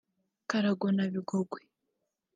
Karago 0.49 0.87
na 0.95 1.05
Bigogwe 1.13 1.61